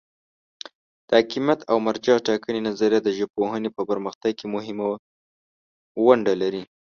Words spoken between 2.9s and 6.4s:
د ژبپوهنې په پرمختګ کې مهمه ونډه